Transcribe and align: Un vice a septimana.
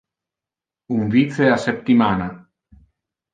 Un 0.95 1.11
vice 1.15 1.45
a 1.57 1.59
septimana. 1.67 2.31